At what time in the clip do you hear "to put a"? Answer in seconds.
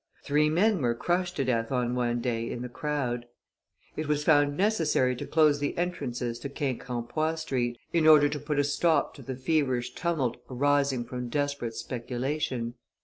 8.27-8.63